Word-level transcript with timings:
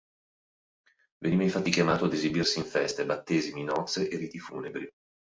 Veniva 1.23 1.43
infatti 1.43 1.69
chiamato 1.69 2.05
ad 2.05 2.13
esibirsi 2.13 2.57
in 2.57 2.65
feste, 2.65 3.05
battesimi, 3.05 3.63
nozze 3.63 4.09
e 4.09 4.17
riti 4.17 4.39
funebri. 4.39 4.91